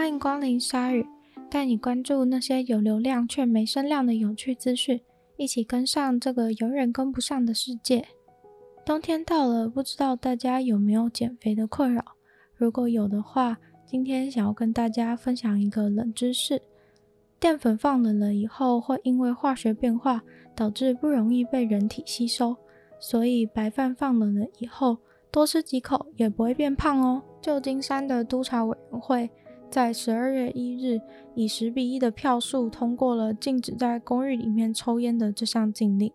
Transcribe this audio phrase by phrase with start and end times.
[0.00, 1.04] 欢迎光临鲨鱼，
[1.50, 5.02] 带你关注那些有流量却没声量的有趣资讯，
[5.36, 8.08] 一起跟上这个永远跟不上的世界。
[8.86, 12.02] 冬天到了，不知道大家有没有减肥的困扰？
[12.54, 16.62] 如果有的话，今天想要跟大家分享一个冷知识：
[17.38, 20.22] 淀粉放冷了以后，会因为化学变化
[20.56, 22.56] 导致不容易被人体吸收，
[22.98, 24.96] 所以白饭放冷了以后，
[25.30, 27.22] 多吃几口也不会变胖哦。
[27.42, 29.30] 旧金山的督察委员会
[29.70, 31.00] 在十二月一日
[31.34, 36.12] 以十比一的票数通过了禁止在公寓里面抽烟的这项禁令。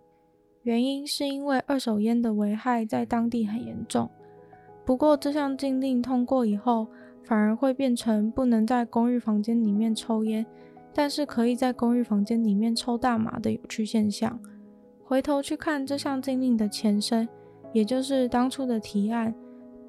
[0.63, 4.09] 原因是因为二手烟的危害在当地很严重。
[4.85, 6.87] 不过这项禁令通过以后，
[7.23, 10.45] 反而会变成不能在公寓房间里面抽烟，
[10.93, 14.39] 但是可以在公寓房间里面抽大麻的有趣现象。
[15.03, 17.27] 回头去看这项禁令的前身。
[17.73, 19.35] 也就是当初的提案，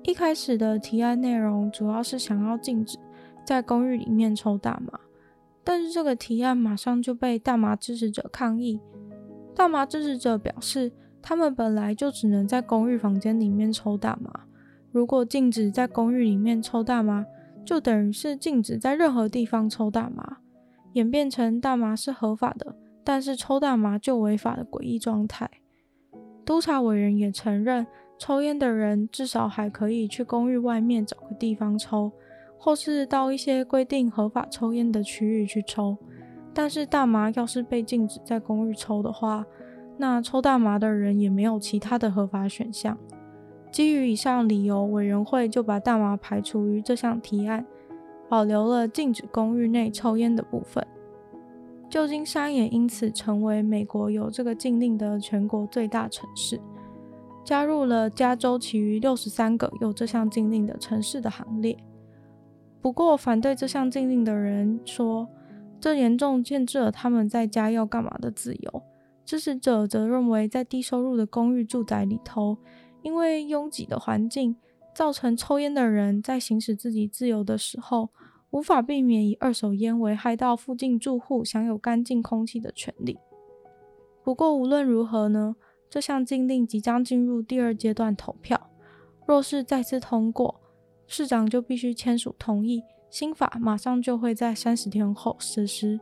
[0.03, 2.99] 一开始的提案内容主要是想要禁止
[3.47, 4.99] 在公寓里面抽大麻，
[5.63, 8.81] 但是这个提案马上就被大麻支持者抗议。
[9.55, 14.41] 大麻支持者表示，他们本来就只能在公寓房间里面抽大麻，
[14.91, 17.25] 如果禁止在公寓里面抽大麻，
[17.65, 20.39] 就等于是禁止在任何地方抽大麻，
[20.95, 25.49] 演变成大麻是合法的，但是抽大麻就违法的诡异状态。
[26.45, 27.87] 督察委员也承认，
[28.19, 32.13] 抽烟的人至少还可以去公寓外面找个地方抽，
[32.59, 35.97] 或是到一些规定合法抽烟的区域去抽。
[36.53, 39.45] 但是大麻要是被禁止在公寓抽的话，
[39.99, 42.97] 那抽大麻的人也没有其他的合法选项。
[43.71, 47.67] 基于以上理由，委员会就把大麻排除于这项提案，
[48.29, 50.87] 保留了禁止公寓内抽烟的部分。
[51.91, 56.59] 旧金山也因此成为美国有这个禁令的全国最大城市，
[57.45, 61.77] 加入了加州其余六十三个有这项禁令的城市的行列。
[62.87, 65.29] 不过，反对这项禁令的人说，
[65.81, 68.83] 这严重限制了他们在家要干嘛的自由。
[69.25, 72.57] 支持者则认为，在低收入的公寓住宅里头，
[73.03, 74.55] 因为拥挤的环境
[74.95, 78.11] 造成抽烟的人在行使自己自由的时候，
[78.51, 83.19] 无法避免以二手烟危害到附近住户享有干净空气的权利。
[84.23, 85.57] 不过无论如何呢，
[85.91, 88.71] 这项禁令即将进入第二阶段投票。
[89.27, 90.61] 若是再次通过，
[91.07, 96.01] 市长就必须签署同意，新法马上就会在三十天后实施。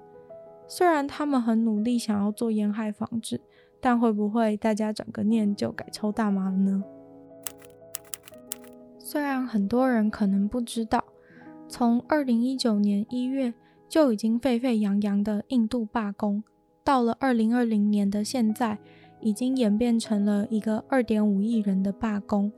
[0.66, 3.40] 虽然他们很努力想要做烟害防治，
[3.80, 6.82] 但会不会大家转个念就改抽大麻了呢？
[8.98, 11.04] 虽然很多人可能不知道。
[11.66, 13.52] 从二零一九年一月
[13.88, 16.44] 就已经沸沸扬扬的印度罢工，
[16.84, 18.78] 到了二零二零年的现在，
[19.20, 22.52] 已经演变成了一个二点五亿人的罢工。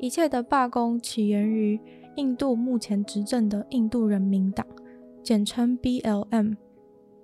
[0.00, 1.78] 一切的罢工起源于
[2.16, 4.66] 印度目前执政的印度人民党，
[5.22, 6.56] 简称 BLM。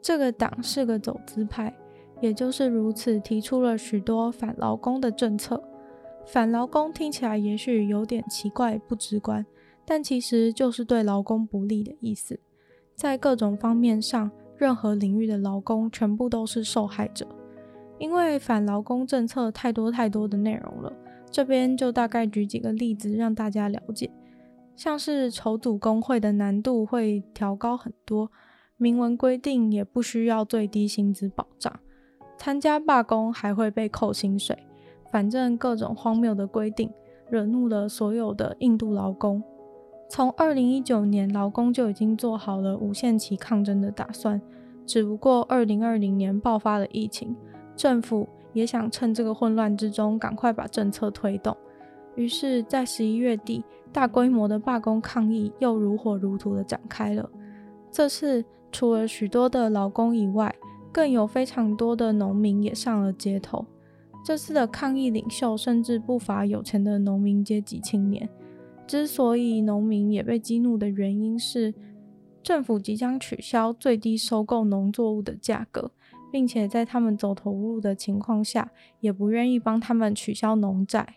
[0.02, 1.74] 这个党是个走资派，
[2.20, 5.62] 也就是如此，提出了许多反劳工的政策。
[6.26, 9.44] 反劳工听起来也许有点奇怪，不直观。
[9.86, 12.38] 但其实就是对劳工不利的意思，
[12.94, 17.26] 在各种方面上，任何领域的劳工全部都是受害者。
[17.98, 20.92] 因为反劳工政策太多太多的内容了，
[21.36, 24.10] 这边就大概举几个例子让大家了解。
[24.74, 28.30] 像是筹组工会的难度会调高很多，
[28.78, 31.70] 明文规定也不需要最低薪资保障，
[32.38, 34.56] 参加罢工还会被扣薪水，
[35.12, 36.90] 反正各种荒谬的规定
[37.28, 39.42] 惹怒了所有的印度劳工。
[40.08, 44.40] 从二零一九年，劳工就已经做好了无限期抗争的打算，
[44.86, 47.36] 只不过二零二零年爆发了疫情，
[47.76, 48.26] 政府
[48.56, 51.54] 也想趁这个混乱之中赶快把政策推动，
[52.14, 53.62] 于是，在十一月底，
[53.92, 57.28] 大规模的罢工抗议又如火如荼的展开了。
[57.92, 60.54] 这次除了许多的劳工以外，
[60.90, 63.66] 更有非常多的农民也上了街头。
[64.24, 68.26] 这次的抗议领袖甚至不乏有钱的农民阶级青年。
[68.86, 71.74] 之所以农民也被激怒的原因是，
[72.42, 75.90] 政府即将取消最低收购农作物的价格，
[76.36, 81.14] 并且在他们走投无路的情况下，也不愿意帮他们取消农债。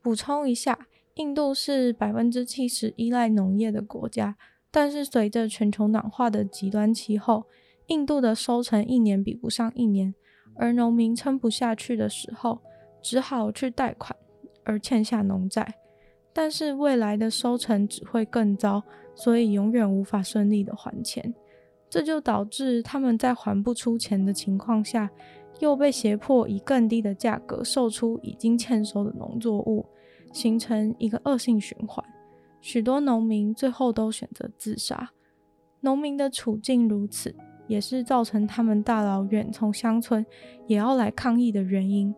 [0.00, 4.36] 补充一下，印度是百分之七十依赖农业的国家，
[4.70, 7.46] 但是随着全球暖化的极端气候，
[7.88, 10.14] 印度的收成一年比不上一年，
[10.54, 12.60] 而农民撑不下去的时候，
[13.02, 14.16] 只好去贷款，
[14.62, 15.74] 而欠下农债。
[16.32, 18.84] 但是未来的收成只会更糟，
[19.16, 21.34] 所以永远无法顺利的还钱。
[21.94, 25.08] 这就导致他们在还不出钱的情况下，
[25.60, 29.86] 又被胁迫以更低的价格售出已经欠收的农作物，
[30.32, 32.04] 形成一个恶性循环。
[32.60, 35.12] 许多农民最后都选择自杀。
[35.82, 37.32] 农民的处境如此，
[37.68, 40.26] 也是造成他们大老远从乡村
[40.66, 42.12] 也要来抗议的原因。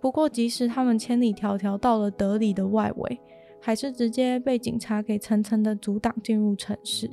[0.00, 3.20] 不过，即使他们千里迢迢到了德里的外围，
[3.60, 7.10] 还是直接被警察给层层的阻挡进入城市。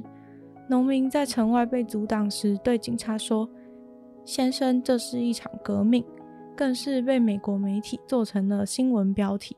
[0.68, 3.50] 农民在城外被阻挡时，对警察说
[4.26, 6.04] ：“先生，这是一场革命。”
[6.58, 9.56] 更是被美国媒体做成了新闻标题，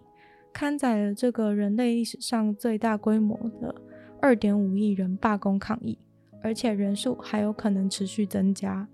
[0.51, 3.73] 刊载了这个人类历史上最大规模的
[4.21, 5.97] 二点五亿人罢工抗议，
[6.44, 8.89] 而且人数还有可能持续增加。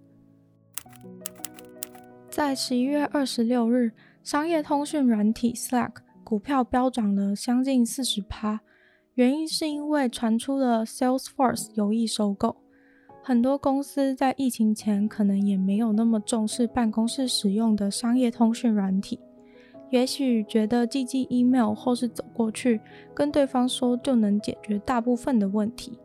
[2.29, 8.61] 在十一月二十六日，商业通讯软体 Slack 股票飙涨了将近四十趴，
[9.15, 12.57] 原因是因为传出了 Salesforce 有意收购。
[13.23, 19.17] 很多公司在疫情前可能也没有那么重视办公室使用的商业通讯软体，
[19.89, 22.81] 也许觉得寄寄 email 或是走过去
[23.13, 25.97] 跟对方说就能解决大部分的问题。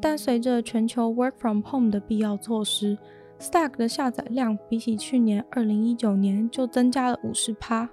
[0.00, 2.98] 但随着全球 work from home 的必要措施
[3.38, 7.88] ，Slack 的下载量比起去年二零一九年就增加了五十趴。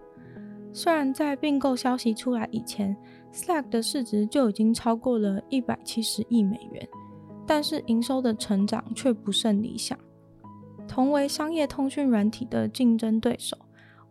[0.74, 2.96] 虽然在并购消息出来以前
[3.34, 6.88] ，Slack 的市值就已经超过了一百七十亿美元，
[7.46, 9.98] 但是营收的成长却不甚理想。
[10.88, 13.58] 同为商业通讯软体的竞争对手，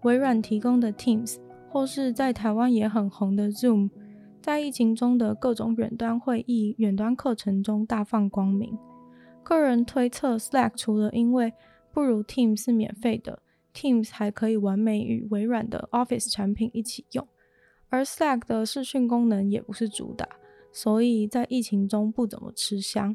[0.02, 1.36] 微软提供的 Teams
[1.68, 3.90] 或是在台湾也很红的 Zoom，
[4.42, 8.76] 在疫情中的各种远端会议、远端课程中大放光明。
[9.42, 11.52] 个人推测，Slack 除了因为
[11.92, 13.38] 不如 Teams 是免费的
[13.76, 17.28] ，Teams 还可以完美与微软的 Office 产品一起用，
[17.90, 20.26] 而 Slack 的视讯功能也不是主打，
[20.72, 23.14] 所以在疫情中不怎么吃香。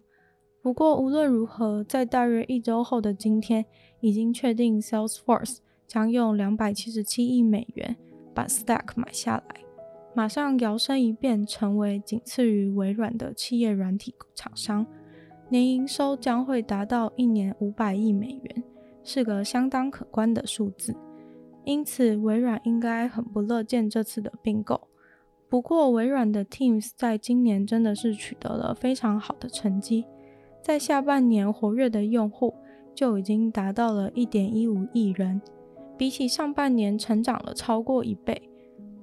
[0.61, 3.65] 不过无论如何，在大约一周后的今天，
[3.99, 7.97] 已经确定 Salesforce 将用两百七十七亿美元
[8.35, 9.61] 把 Slack 买下来，
[10.13, 14.85] 马上摇身一变成为仅次于微软的企业软体厂商。
[15.49, 18.63] 年营收将会达到一年五百亿美元，
[19.03, 20.95] 是个相当可观的数字。
[21.63, 24.87] 因此，微软应该很不乐见这次的并购。
[25.47, 30.05] 不过，微软的 Teams 在今年真的是取得了非常好的成绩，
[30.63, 32.55] 在下半年活跃的用户
[32.95, 35.41] 就已经达到了一点一五亿人，
[35.97, 38.49] 比起上半年成长了超过一倍。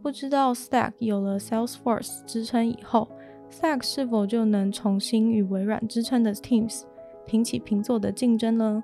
[0.03, 3.09] 不知道 Stack 有了 Salesforce 支撑以后
[3.51, 6.83] ，Stack 是否就能重新与微软支撑的 Teams
[7.27, 8.83] 平起平坐的竞争呢？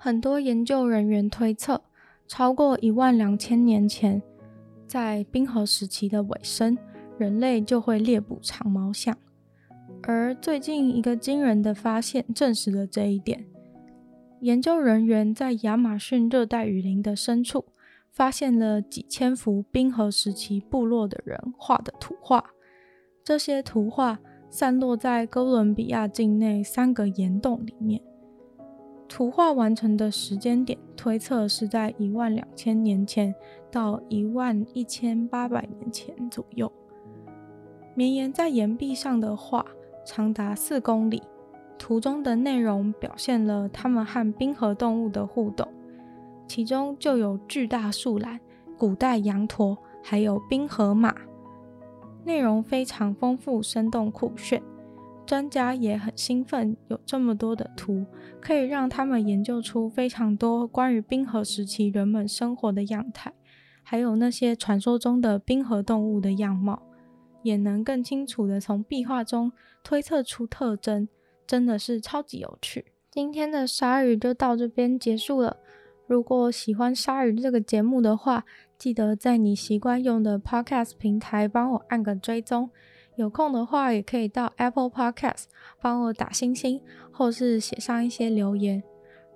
[0.00, 1.82] 很多研究人员推测，
[2.28, 4.22] 超过一万两千年前，
[4.86, 6.78] 在冰河时期的尾声，
[7.18, 9.18] 人类就会猎捕长毛象。
[10.04, 13.44] 而最近一个惊人的发现证实了这一点。
[14.40, 17.64] 研究人员在亚马逊热带雨林的深处，
[18.12, 22.50] 发现了几千幅冰河时期部落的人画的图画，
[23.24, 28.00] 这些图画散落在哥伦比亚境内三个岩洞里面。
[29.08, 33.34] 图画完成的时间点推测是在一万两千年前
[33.70, 36.70] 到一万一千八百年前左右。
[37.94, 39.64] 绵延在岩壁上的画
[40.04, 41.22] 长达四公里，
[41.78, 45.66] 图中的内容表现了它们和冰河动物的互动。
[46.46, 48.38] 其中就有巨大树懒、
[48.76, 51.14] 古代羊驼，还有冰河马，
[52.24, 54.62] 内容非常丰富、生动酷炫。
[55.28, 58.06] 专家也很兴奋，有这么多的图，
[58.40, 63.34] 可以让他们研究出非常多关于冰河时期人们生活的样态，
[63.82, 66.82] 还有那些传说中的冰河动物的样貌，
[67.42, 69.52] 也能更清楚地从壁画中
[69.84, 71.06] 推测出特征，
[71.46, 72.86] 真的是超级有趣。
[73.10, 75.58] 今天的鲨鱼就到这边结束了。
[76.06, 78.46] 如果喜欢《鲨鱼》这个节目的话，
[78.78, 82.70] 记得在你习惯用的 Podcast 平台帮我按个追踪。
[83.18, 85.46] 有空的话，也可以到 Apple Podcast
[85.82, 88.80] 帮我打星星，或是写上一些留言。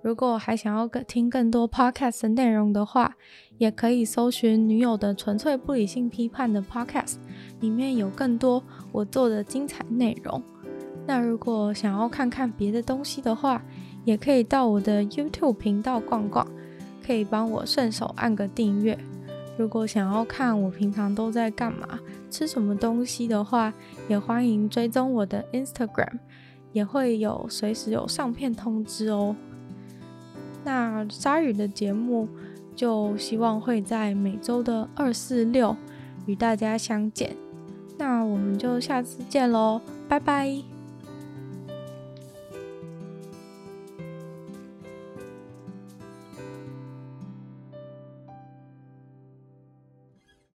[0.02, 3.16] 如果还想要更听更多 Podcast 的内容的话，
[3.58, 7.16] 也可以搜寻“女友的纯粹不理性批判”的 Podcast，
[7.58, 8.62] 里面有更多
[8.92, 10.40] 我做的精彩内容。
[11.04, 13.60] 那如果想要看看别的东西的话，
[14.04, 16.46] 也可以到我的 YouTube 频道逛逛。
[17.04, 18.96] 可以帮我顺手按个订阅。
[19.58, 21.98] 如果想要看我平常都在干嘛、
[22.32, 23.72] 吃什么东西的话，
[24.08, 26.18] 也欢迎追踪我的 Instagram，
[26.72, 29.36] 也会有随时有上片通知哦。
[30.64, 32.26] 那鲨鱼的节目
[32.74, 35.76] 就希望会在每周的二、四、六
[36.24, 37.36] 与大家相见。
[37.98, 40.72] 那我们就下次见喽，拜拜。